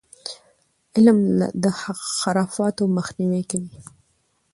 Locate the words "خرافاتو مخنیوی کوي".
2.19-3.71